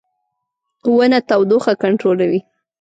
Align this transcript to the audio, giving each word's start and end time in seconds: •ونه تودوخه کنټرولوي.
•ونه 0.95 1.19
تودوخه 1.29 1.73
کنټرولوي. 1.83 2.39